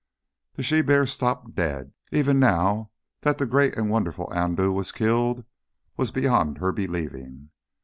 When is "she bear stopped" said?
0.63-1.53